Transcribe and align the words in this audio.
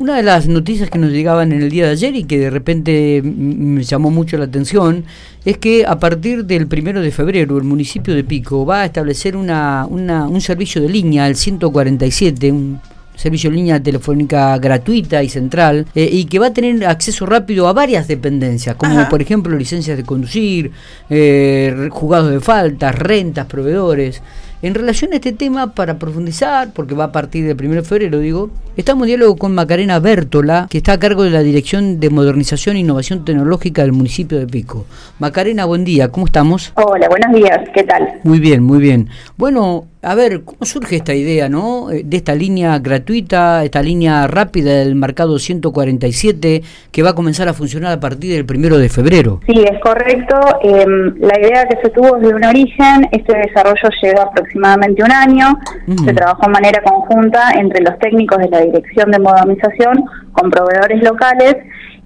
Una 0.00 0.14
de 0.14 0.22
las 0.22 0.46
noticias 0.46 0.90
que 0.90 0.98
nos 0.98 1.10
llegaban 1.10 1.50
en 1.50 1.60
el 1.60 1.70
día 1.70 1.86
de 1.86 1.90
ayer 1.90 2.14
y 2.14 2.22
que 2.22 2.38
de 2.38 2.50
repente 2.50 3.20
me 3.24 3.82
llamó 3.82 4.10
mucho 4.10 4.38
la 4.38 4.44
atención 4.44 5.04
es 5.44 5.58
que 5.58 5.84
a 5.84 5.98
partir 5.98 6.44
del 6.44 6.68
primero 6.68 7.00
de 7.00 7.10
febrero 7.10 7.58
el 7.58 7.64
municipio 7.64 8.14
de 8.14 8.22
Pico 8.22 8.64
va 8.64 8.82
a 8.82 8.84
establecer 8.84 9.36
una, 9.36 9.86
un 9.86 10.40
servicio 10.40 10.80
de 10.80 10.88
línea, 10.88 11.26
el 11.26 11.34
147, 11.34 12.52
un 12.52 12.80
servicio 13.16 13.50
de 13.50 13.56
línea 13.56 13.82
telefónica 13.82 14.56
gratuita 14.58 15.20
y 15.24 15.28
central, 15.28 15.86
eh, 15.96 16.08
y 16.10 16.26
que 16.26 16.38
va 16.38 16.46
a 16.46 16.52
tener 16.52 16.86
acceso 16.86 17.26
rápido 17.26 17.66
a 17.66 17.72
varias 17.72 18.06
dependencias, 18.06 18.76
como 18.76 19.08
por 19.08 19.20
ejemplo 19.20 19.56
licencias 19.58 19.96
de 19.96 20.04
conducir, 20.04 20.70
eh, 21.10 21.88
jugados 21.90 22.30
de 22.30 22.38
faltas, 22.38 22.94
rentas, 22.94 23.46
proveedores. 23.46 24.22
En 24.62 24.74
relación 24.74 25.12
a 25.12 25.16
este 25.16 25.32
tema, 25.32 25.74
para 25.74 25.98
profundizar, 25.98 26.72
porque 26.72 26.94
va 26.94 27.04
a 27.04 27.12
partir 27.12 27.44
del 27.44 27.56
1 27.56 27.76
de 27.76 27.82
febrero, 27.82 28.20
digo, 28.20 28.50
estamos 28.78 29.02
en 29.02 29.08
diálogo 29.08 29.36
con 29.36 29.54
Macarena 29.56 29.98
Bértola, 29.98 30.68
que 30.70 30.78
está 30.78 30.92
a 30.92 30.98
cargo 31.00 31.24
de 31.24 31.30
la 31.30 31.42
Dirección 31.42 31.98
de 31.98 32.10
Modernización 32.10 32.76
e 32.76 32.80
Innovación 32.80 33.24
Tecnológica 33.24 33.82
del 33.82 33.90
municipio 33.90 34.38
de 34.38 34.46
Pico. 34.46 34.86
Macarena, 35.18 35.64
buen 35.64 35.84
día, 35.84 36.10
¿cómo 36.10 36.26
estamos? 36.26 36.72
Hola, 36.76 37.08
buenos 37.08 37.34
días, 37.34 37.58
¿qué 37.74 37.82
tal? 37.82 38.20
Muy 38.22 38.38
bien, 38.38 38.62
muy 38.62 38.78
bien. 38.78 39.08
Bueno, 39.36 39.86
a 40.00 40.14
ver, 40.14 40.44
¿cómo 40.44 40.64
surge 40.64 40.96
esta 40.96 41.12
idea, 41.12 41.48
no? 41.48 41.90
Eh, 41.90 42.02
de 42.04 42.18
esta 42.18 42.32
línea 42.32 42.78
gratuita, 42.78 43.64
esta 43.64 43.82
línea 43.82 44.28
rápida 44.28 44.72
del 44.74 44.94
mercado 44.94 45.40
147, 45.40 46.62
que 46.92 47.02
va 47.02 47.10
a 47.10 47.14
comenzar 47.14 47.48
a 47.48 47.52
funcionar 47.52 47.92
a 47.92 47.98
partir 47.98 48.32
del 48.32 48.46
1 48.48 48.78
de 48.78 48.88
febrero. 48.88 49.40
Sí, 49.46 49.60
es 49.60 49.80
correcto. 49.80 50.36
Em, 50.62 51.16
la 51.18 51.40
idea 51.40 51.66
que 51.66 51.78
se 51.82 51.90
tuvo 51.90 52.16
desde 52.16 52.32
un 52.32 52.44
origen, 52.44 53.08
este 53.10 53.36
desarrollo 53.38 53.88
lleva 54.00 54.22
aproximadamente 54.22 55.02
un 55.02 55.10
año. 55.10 55.58
Se 56.04 56.12
trabajó 56.12 56.42
de 56.42 56.52
manera 56.52 56.80
conjunta 56.82 57.50
entre 57.58 57.82
los 57.82 57.98
técnicos 57.98 58.38
de 58.38 58.48
la 58.50 58.64
Dirección 58.70 59.10
de 59.10 59.18
Modernización 59.18 60.04
con 60.32 60.50
proveedores 60.50 61.02
locales 61.02 61.56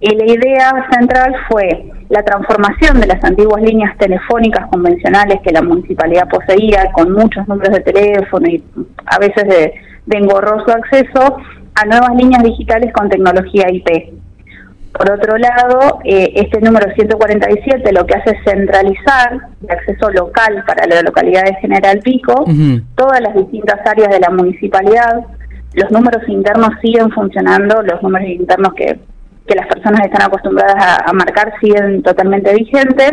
y 0.00 0.14
la 0.14 0.24
idea 0.24 0.88
central 0.90 1.34
fue 1.48 1.90
la 2.08 2.22
transformación 2.22 3.00
de 3.00 3.06
las 3.06 3.22
antiguas 3.24 3.62
líneas 3.62 3.96
telefónicas 3.98 4.66
convencionales 4.68 5.40
que 5.44 5.52
la 5.52 5.62
municipalidad 5.62 6.28
poseía 6.28 6.90
con 6.92 7.12
muchos 7.12 7.46
números 7.46 7.72
de 7.72 7.80
teléfono 7.80 8.46
y 8.48 8.62
a 9.06 9.18
veces 9.18 9.44
de, 9.44 9.74
de 10.06 10.18
engorroso 10.18 10.72
acceso 10.72 11.36
a 11.74 11.84
nuevas 11.86 12.14
líneas 12.16 12.42
digitales 12.42 12.92
con 12.92 13.08
tecnología 13.08 13.66
IP. 13.70 14.12
Por 14.92 15.10
otro 15.10 15.38
lado, 15.38 16.00
eh, 16.04 16.32
este 16.34 16.60
número 16.60 16.92
147 16.94 17.92
lo 17.92 18.04
que 18.04 18.14
hace 18.14 18.30
es 18.32 18.44
centralizar 18.44 19.40
el 19.62 19.70
acceso 19.70 20.10
local 20.10 20.62
para 20.66 20.86
la 20.86 21.00
localidad 21.00 21.44
de 21.44 21.54
General 21.56 21.98
Pico, 22.00 22.44
todas 22.94 23.20
las 23.22 23.34
distintas 23.34 23.80
áreas 23.86 24.10
de 24.10 24.20
la 24.20 24.30
municipalidad. 24.30 25.24
Los 25.74 25.90
números 25.90 26.22
internos 26.28 26.70
siguen 26.82 27.10
funcionando, 27.10 27.82
los 27.82 28.02
números 28.02 28.28
internos 28.28 28.74
que, 28.74 28.98
las 29.54 29.66
personas 29.66 30.06
están 30.06 30.22
acostumbradas 30.22 31.02
a, 31.04 31.12
marcar 31.12 31.52
siguen 31.60 32.02
totalmente 32.02 32.54
vigentes, 32.54 33.12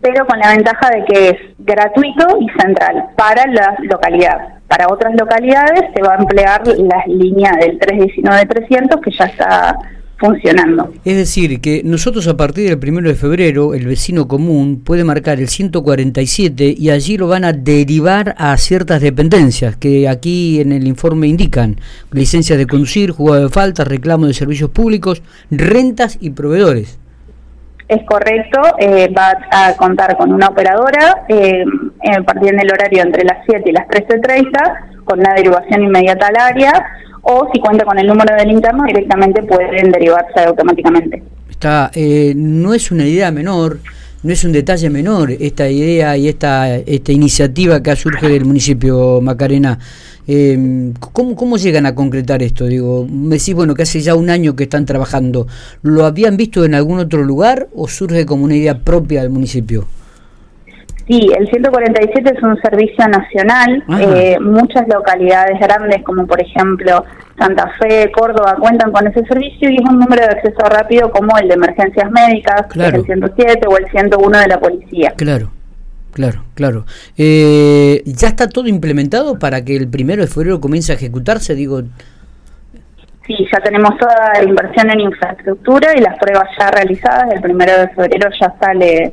pero 0.00 0.24
con 0.26 0.38
la 0.38 0.54
ventaja 0.54 0.88
de 0.88 1.04
que 1.04 1.28
es 1.28 1.36
gratuito 1.58 2.38
y 2.40 2.48
central 2.58 3.08
para 3.16 3.46
la 3.48 3.76
localidad. 3.80 4.60
Para 4.66 4.86
otras 4.88 5.14
localidades 5.18 5.82
se 5.94 6.02
va 6.02 6.14
a 6.14 6.18
emplear 6.18 6.66
la 6.66 7.04
línea 7.06 7.52
del 7.60 7.78
319-300 7.80 9.00
que 9.00 9.10
ya 9.10 9.24
está 9.26 9.76
funcionando. 10.20 10.92
Es 11.04 11.16
decir, 11.16 11.60
que 11.60 11.82
nosotros 11.82 12.28
a 12.28 12.36
partir 12.36 12.68
del 12.68 12.78
primero 12.78 13.08
de 13.08 13.14
febrero, 13.14 13.74
el 13.74 13.86
vecino 13.86 14.28
común 14.28 14.82
puede 14.84 15.02
marcar 15.02 15.40
el 15.40 15.48
147 15.48 16.74
y 16.76 16.90
allí 16.90 17.16
lo 17.16 17.26
van 17.26 17.44
a 17.44 17.52
derivar 17.52 18.34
a 18.38 18.56
ciertas 18.58 19.00
dependencias 19.00 19.76
que 19.76 20.08
aquí 20.08 20.60
en 20.60 20.72
el 20.72 20.86
informe 20.86 21.26
indican: 21.26 21.76
licencias 22.12 22.58
de 22.58 22.66
conducir, 22.66 23.10
jugado 23.10 23.44
de 23.44 23.48
falta, 23.48 23.84
reclamo 23.84 24.26
de 24.26 24.34
servicios 24.34 24.70
públicos, 24.70 25.22
rentas 25.50 26.18
y 26.20 26.30
proveedores. 26.30 26.98
Es 27.88 28.04
correcto, 28.06 28.60
eh, 28.78 29.12
va 29.12 29.32
a 29.50 29.74
contar 29.74 30.16
con 30.16 30.32
una 30.32 30.46
operadora 30.46 31.24
eh, 31.28 31.64
a 32.16 32.22
partir 32.22 32.54
del 32.54 32.70
horario 32.70 33.02
entre 33.02 33.24
las 33.24 33.38
7 33.46 33.64
y 33.66 33.72
las 33.72 33.88
13.30, 33.88 35.04
con 35.04 35.18
una 35.18 35.34
derivación 35.34 35.82
inmediata 35.82 36.28
al 36.28 36.36
área 36.36 36.86
o 37.22 37.48
si 37.52 37.60
cuenta 37.60 37.84
con 37.84 37.98
el 37.98 38.06
número 38.06 38.34
del 38.36 38.50
interno 38.50 38.84
directamente 38.84 39.42
pueden 39.42 39.90
derivarse 39.90 40.40
automáticamente. 40.40 41.22
Está, 41.50 41.90
eh, 41.94 42.32
no 42.36 42.74
es 42.74 42.90
una 42.90 43.06
idea 43.06 43.30
menor, 43.30 43.80
no 44.22 44.32
es 44.32 44.44
un 44.44 44.52
detalle 44.52 44.90
menor 44.90 45.30
esta 45.30 45.68
idea 45.68 46.16
y 46.16 46.28
esta, 46.28 46.76
esta 46.76 47.12
iniciativa 47.12 47.82
que 47.82 47.96
surge 47.96 48.28
del 48.28 48.44
municipio 48.44 49.20
Macarena. 49.20 49.78
Eh, 50.26 50.92
¿cómo, 51.12 51.34
¿Cómo 51.34 51.56
llegan 51.56 51.86
a 51.86 51.94
concretar 51.94 52.42
esto? 52.42 52.66
Digo, 52.66 53.06
me 53.10 53.36
decís, 53.36 53.54
bueno, 53.54 53.74
que 53.74 53.82
hace 53.82 54.00
ya 54.00 54.14
un 54.14 54.30
año 54.30 54.54
que 54.54 54.64
están 54.64 54.86
trabajando. 54.86 55.46
¿Lo 55.82 56.04
habían 56.04 56.36
visto 56.36 56.64
en 56.64 56.74
algún 56.74 56.98
otro 56.98 57.24
lugar 57.24 57.68
o 57.74 57.88
surge 57.88 58.26
como 58.26 58.44
una 58.44 58.56
idea 58.56 58.78
propia 58.78 59.22
del 59.22 59.30
municipio? 59.30 59.86
Sí, 61.10 61.28
el 61.36 61.50
147 61.50 62.34
es 62.36 62.40
un 62.40 62.56
servicio 62.62 63.04
nacional. 63.08 63.82
Eh, 64.00 64.38
muchas 64.40 64.86
localidades 64.86 65.58
grandes, 65.58 66.04
como 66.04 66.24
por 66.24 66.40
ejemplo 66.40 67.04
Santa 67.36 67.68
Fe, 67.80 68.12
Córdoba, 68.12 68.56
cuentan 68.60 68.92
con 68.92 69.08
ese 69.08 69.24
servicio 69.24 69.68
y 69.70 69.74
es 69.74 69.90
un 69.90 69.98
número 69.98 70.22
de 70.22 70.28
acceso 70.28 70.60
rápido 70.68 71.10
como 71.10 71.36
el 71.36 71.48
de 71.48 71.54
emergencias 71.54 72.08
médicas, 72.12 72.62
el 72.76 73.04
107 73.04 73.66
o 73.66 73.76
el 73.76 73.90
101 73.90 74.38
de 74.38 74.46
la 74.46 74.60
policía. 74.60 75.12
Claro. 75.16 75.50
Claro, 76.12 76.44
claro. 76.54 76.86
Eh, 77.18 78.02
¿Ya 78.04 78.28
está 78.28 78.48
todo 78.48 78.68
implementado 78.68 79.38
para 79.38 79.64
que 79.64 79.76
el 79.76 79.88
primero 79.88 80.22
de 80.22 80.28
febrero 80.28 80.60
comience 80.60 80.92
a 80.92 80.94
ejecutarse? 80.94 81.56
Digo, 81.56 81.82
Sí, 83.26 83.36
ya 83.52 83.60
tenemos 83.60 83.96
toda 83.98 84.32
la 84.34 84.42
inversión 84.42 84.90
en 84.90 85.00
infraestructura 85.00 85.96
y 85.96 86.00
las 86.00 86.18
pruebas 86.18 86.48
ya 86.58 86.70
realizadas. 86.70 87.32
El 87.32 87.40
primero 87.40 87.72
de 87.78 87.88
febrero 87.88 88.28
ya 88.40 88.54
sale 88.60 89.12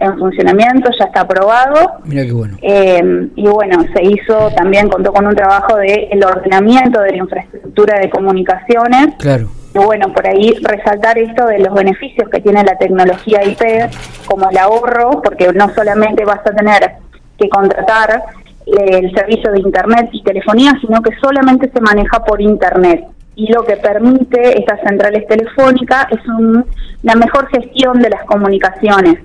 en 0.00 0.18
funcionamiento, 0.18 0.90
ya 0.98 1.04
está 1.04 1.20
aprobado. 1.20 2.00
Mira 2.04 2.24
qué 2.24 2.32
bueno. 2.32 2.56
Eh, 2.62 3.28
y 3.36 3.46
bueno, 3.46 3.84
se 3.94 4.02
hizo 4.02 4.50
también, 4.56 4.88
contó 4.88 5.12
con 5.12 5.26
un 5.26 5.36
trabajo 5.36 5.76
de 5.76 6.08
el 6.10 6.24
ordenamiento 6.24 7.00
de 7.02 7.10
la 7.10 7.16
infraestructura 7.18 8.00
de 8.00 8.08
comunicaciones. 8.08 9.14
Claro. 9.18 9.48
Y 9.74 9.78
bueno, 9.78 10.12
por 10.12 10.26
ahí 10.26 10.54
resaltar 10.62 11.18
esto 11.18 11.46
de 11.46 11.60
los 11.60 11.72
beneficios 11.74 12.28
que 12.30 12.40
tiene 12.40 12.64
la 12.64 12.76
tecnología 12.76 13.44
IP, 13.44 13.92
como 14.26 14.50
el 14.50 14.58
ahorro, 14.58 15.22
porque 15.22 15.52
no 15.52 15.68
solamente 15.74 16.24
vas 16.24 16.40
a 16.40 16.50
tener 16.50 16.92
que 17.38 17.48
contratar 17.48 18.22
el 18.66 19.14
servicio 19.14 19.52
de 19.52 19.60
Internet 19.60 20.08
y 20.12 20.22
telefonía, 20.22 20.72
sino 20.80 21.02
que 21.02 21.14
solamente 21.20 21.70
se 21.70 21.80
maneja 21.80 22.24
por 22.24 22.40
Internet 22.40 23.04
y 23.40 23.50
lo 23.52 23.64
que 23.64 23.76
permite 23.76 24.58
estas 24.58 24.80
centrales 24.80 25.26
telefónicas 25.26 26.06
es 26.10 26.28
un, 26.28 26.64
la 27.02 27.14
mejor 27.14 27.48
gestión 27.48 28.00
de 28.00 28.10
las 28.10 28.24
comunicaciones, 28.24 29.18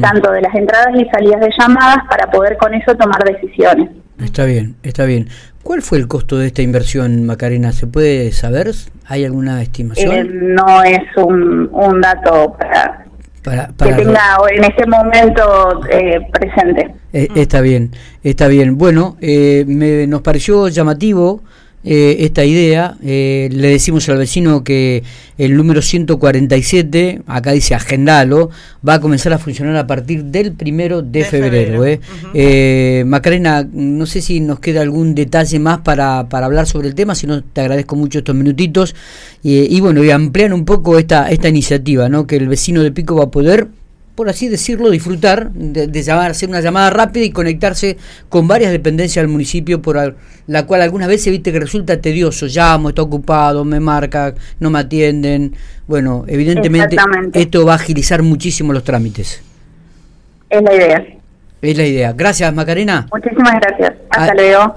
tanto 0.00 0.30
de 0.32 0.42
las 0.42 0.54
entradas 0.54 0.94
y 0.94 1.08
salidas 1.10 1.40
de 1.40 1.50
llamadas 1.58 1.98
para 2.08 2.30
poder 2.30 2.56
con 2.56 2.74
eso 2.74 2.94
tomar 2.96 3.22
decisiones. 3.24 3.88
Está 4.18 4.44
bien, 4.44 4.76
está 4.82 5.04
bien. 5.04 5.28
¿Cuál 5.62 5.82
fue 5.82 5.98
el 5.98 6.08
costo 6.08 6.38
de 6.38 6.46
esta 6.46 6.62
inversión, 6.62 7.24
Macarena? 7.24 7.72
¿Se 7.72 7.86
puede 7.86 8.32
saber? 8.32 8.70
¿Hay 9.06 9.24
alguna 9.24 9.62
estimación? 9.62 10.14
Eh, 10.14 10.24
no 10.24 10.82
es 10.82 11.00
un, 11.16 11.68
un 11.72 12.00
dato 12.00 12.56
para, 13.42 13.72
que 13.78 13.92
tenga 13.94 14.36
en 14.52 14.64
este 14.64 14.86
momento 14.86 15.80
eh, 15.90 16.20
presente. 16.32 16.94
Eh, 17.12 17.28
está 17.34 17.60
bien, 17.60 17.92
está 18.22 18.48
bien. 18.48 18.78
Bueno, 18.78 19.16
me, 19.20 20.06
nos 20.06 20.22
pareció 20.22 20.68
llamativo 20.68 21.42
eh, 21.82 22.16
esta 22.20 22.44
idea. 22.44 22.96
Eh, 23.02 23.48
le 23.52 23.68
decimos 23.68 24.06
al 24.10 24.18
vecino 24.18 24.62
que 24.62 25.02
el 25.38 25.56
número 25.56 25.80
147, 25.80 27.22
acá 27.26 27.52
dice 27.52 27.74
agendalo, 27.74 28.50
va 28.86 28.94
a 28.94 29.00
comenzar 29.00 29.32
a 29.32 29.38
funcionar 29.38 29.76
a 29.76 29.86
partir 29.86 30.24
del 30.24 30.52
primero 30.52 31.00
de, 31.00 31.24
febrero. 31.24 31.86
¿eh? 31.86 33.04
Macarena, 33.06 33.66
no 33.72 34.04
sé 34.04 34.20
si 34.20 34.40
nos 34.40 34.60
queda 34.60 34.82
algún 34.82 35.14
detalle 35.14 35.58
más 35.58 35.78
para, 35.78 36.28
para 36.28 36.46
hablar 36.46 36.66
sobre 36.66 36.88
el 36.88 36.94
tema, 36.94 37.14
si 37.14 37.26
no 37.26 37.42
te 37.42 37.62
agradezco 37.62 37.96
mucho 37.96 38.18
estos 38.18 38.34
minutitos. 38.34 38.94
y 39.42 39.80
bueno, 39.80 40.04
y 40.04 40.10
ampliar 40.10 40.52
un 40.52 40.66
poco 40.66 40.98
esta, 40.98 41.30
esta 41.30 41.48
iniciativa, 41.48 42.10
¿no? 42.10 42.26
que 42.26 42.36
el 42.36 42.48
vecino 42.48 42.82
de 42.82 42.92
Pico 42.92 43.16
va 43.16 43.24
a 43.24 43.30
poder 43.30 43.68
por 44.20 44.28
así 44.28 44.50
decirlo, 44.50 44.90
disfrutar 44.90 45.50
de, 45.50 46.02
llamar, 46.02 46.32
hacer 46.32 46.50
una 46.50 46.60
llamada 46.60 46.90
rápida 46.90 47.24
y 47.24 47.30
conectarse 47.30 47.96
con 48.28 48.46
varias 48.46 48.70
dependencias 48.70 49.22
del 49.22 49.32
municipio, 49.32 49.80
por 49.80 50.14
la 50.46 50.66
cual 50.66 50.82
algunas 50.82 51.08
veces 51.08 51.32
viste 51.32 51.50
que 51.50 51.58
resulta 51.58 51.98
tedioso, 52.02 52.44
llamo, 52.44 52.90
está 52.90 53.00
ocupado, 53.00 53.64
me 53.64 53.80
marca, 53.80 54.34
no 54.58 54.68
me 54.68 54.80
atienden. 54.80 55.54
Bueno, 55.86 56.26
evidentemente 56.28 56.98
esto 57.32 57.64
va 57.64 57.72
a 57.72 57.76
agilizar 57.76 58.22
muchísimo 58.22 58.74
los 58.74 58.84
trámites. 58.84 59.42
Es 60.50 60.62
la 60.62 60.74
idea. 60.74 61.06
Es 61.62 61.78
la 61.78 61.86
idea. 61.86 62.12
Gracias, 62.12 62.52
Macarena. 62.52 63.08
Muchísimas 63.10 63.54
gracias. 63.58 63.94
Hasta 64.10 64.34
luego. 64.34 64.68